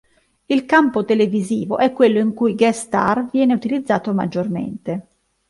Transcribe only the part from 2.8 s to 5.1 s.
star viene utilizzato maggiormente.